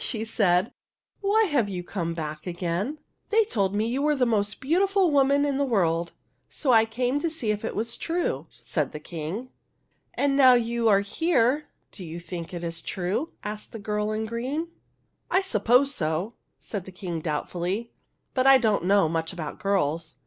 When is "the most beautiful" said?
4.15-5.11